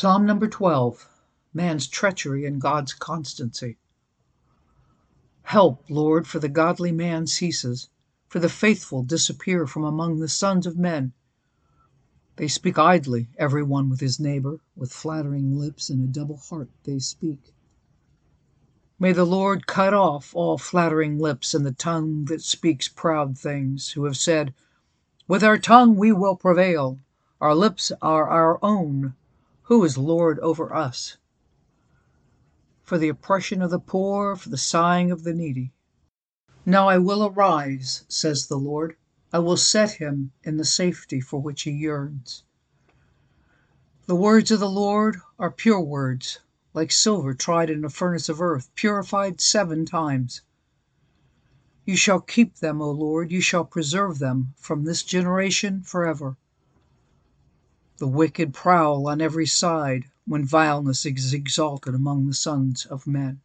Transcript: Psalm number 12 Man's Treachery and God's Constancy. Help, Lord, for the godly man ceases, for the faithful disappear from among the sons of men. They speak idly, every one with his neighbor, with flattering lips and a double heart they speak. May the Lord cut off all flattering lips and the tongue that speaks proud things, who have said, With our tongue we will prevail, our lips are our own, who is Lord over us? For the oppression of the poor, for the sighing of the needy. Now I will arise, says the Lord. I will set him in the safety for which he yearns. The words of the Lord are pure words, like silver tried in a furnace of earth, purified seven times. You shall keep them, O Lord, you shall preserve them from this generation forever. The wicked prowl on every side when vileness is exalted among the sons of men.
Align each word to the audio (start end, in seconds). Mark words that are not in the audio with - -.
Psalm 0.00 0.24
number 0.24 0.46
12 0.46 1.08
Man's 1.52 1.88
Treachery 1.88 2.44
and 2.44 2.60
God's 2.60 2.92
Constancy. 2.92 3.78
Help, 5.42 5.84
Lord, 5.88 6.24
for 6.24 6.38
the 6.38 6.48
godly 6.48 6.92
man 6.92 7.26
ceases, 7.26 7.90
for 8.28 8.38
the 8.38 8.48
faithful 8.48 9.02
disappear 9.02 9.66
from 9.66 9.82
among 9.82 10.20
the 10.20 10.28
sons 10.28 10.68
of 10.68 10.78
men. 10.78 11.14
They 12.36 12.46
speak 12.46 12.78
idly, 12.78 13.26
every 13.38 13.64
one 13.64 13.90
with 13.90 13.98
his 13.98 14.20
neighbor, 14.20 14.60
with 14.76 14.92
flattering 14.92 15.58
lips 15.58 15.90
and 15.90 16.00
a 16.04 16.06
double 16.06 16.36
heart 16.36 16.70
they 16.84 17.00
speak. 17.00 17.52
May 19.00 19.10
the 19.10 19.26
Lord 19.26 19.66
cut 19.66 19.94
off 19.94 20.32
all 20.32 20.58
flattering 20.58 21.18
lips 21.18 21.54
and 21.54 21.66
the 21.66 21.72
tongue 21.72 22.26
that 22.26 22.42
speaks 22.42 22.86
proud 22.86 23.36
things, 23.36 23.90
who 23.90 24.04
have 24.04 24.16
said, 24.16 24.54
With 25.26 25.42
our 25.42 25.58
tongue 25.58 25.96
we 25.96 26.12
will 26.12 26.36
prevail, 26.36 27.00
our 27.40 27.56
lips 27.56 27.90
are 28.00 28.28
our 28.28 28.60
own, 28.62 29.16
who 29.68 29.84
is 29.84 29.98
Lord 29.98 30.38
over 30.38 30.74
us? 30.74 31.18
For 32.84 32.96
the 32.96 33.10
oppression 33.10 33.60
of 33.60 33.70
the 33.70 33.78
poor, 33.78 34.34
for 34.34 34.48
the 34.48 34.56
sighing 34.56 35.10
of 35.10 35.24
the 35.24 35.34
needy. 35.34 35.74
Now 36.64 36.88
I 36.88 36.96
will 36.96 37.26
arise, 37.26 38.06
says 38.08 38.46
the 38.46 38.56
Lord. 38.56 38.96
I 39.30 39.40
will 39.40 39.58
set 39.58 39.90
him 40.00 40.32
in 40.42 40.56
the 40.56 40.64
safety 40.64 41.20
for 41.20 41.38
which 41.42 41.64
he 41.64 41.70
yearns. 41.70 42.44
The 44.06 44.16
words 44.16 44.50
of 44.50 44.60
the 44.60 44.70
Lord 44.70 45.16
are 45.38 45.50
pure 45.50 45.82
words, 45.82 46.38
like 46.72 46.90
silver 46.90 47.34
tried 47.34 47.68
in 47.68 47.84
a 47.84 47.90
furnace 47.90 48.30
of 48.30 48.40
earth, 48.40 48.70
purified 48.74 49.38
seven 49.38 49.84
times. 49.84 50.40
You 51.84 51.94
shall 51.94 52.20
keep 52.20 52.56
them, 52.56 52.80
O 52.80 52.90
Lord, 52.90 53.30
you 53.30 53.42
shall 53.42 53.66
preserve 53.66 54.18
them 54.18 54.54
from 54.56 54.84
this 54.84 55.02
generation 55.02 55.82
forever. 55.82 56.38
The 57.98 58.06
wicked 58.06 58.54
prowl 58.54 59.08
on 59.08 59.20
every 59.20 59.46
side 59.46 60.04
when 60.24 60.44
vileness 60.44 61.04
is 61.04 61.34
exalted 61.34 61.94
among 61.96 62.26
the 62.26 62.34
sons 62.34 62.86
of 62.86 63.08
men. 63.08 63.40